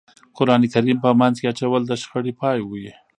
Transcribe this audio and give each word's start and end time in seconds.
قرآن 0.37 0.61
کریم 0.73 0.97
په 1.05 1.09
منځ 1.19 1.35
کې 1.41 1.49
اچول 1.51 1.81
د 1.87 1.91
شخړې 2.01 2.33
پای 2.41 2.59
وي. 2.69 2.89